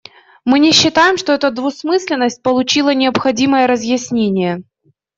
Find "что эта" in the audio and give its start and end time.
1.15-1.51